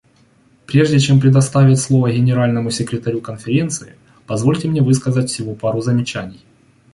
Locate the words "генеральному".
2.11-2.71